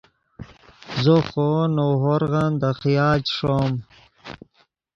زو 1.03 1.17
خوو 1.27 1.49
نؤ 1.75 1.89
ہورغن 2.01 2.51
دے 2.61 2.69
خیال 2.79 3.19
چے 3.27 3.31
ݰوم 3.37 3.71